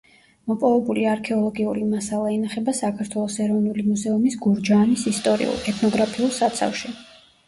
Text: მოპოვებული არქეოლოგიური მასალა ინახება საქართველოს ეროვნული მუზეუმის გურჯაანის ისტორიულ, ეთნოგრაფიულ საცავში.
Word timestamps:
მოპოვებული 0.51 1.01
არქეოლოგიური 1.09 1.83
მასალა 1.89 2.31
ინახება 2.35 2.73
საქართველოს 2.77 3.35
ეროვნული 3.43 3.85
მუზეუმის 3.89 4.37
გურჯაანის 4.47 5.05
ისტორიულ, 5.13 5.61
ეთნოგრაფიულ 5.73 6.33
საცავში. 6.39 6.95